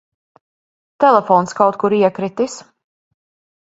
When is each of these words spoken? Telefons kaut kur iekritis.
Telefons 1.05 1.55
kaut 1.61 1.77
kur 1.85 1.97
iekritis. 2.01 2.57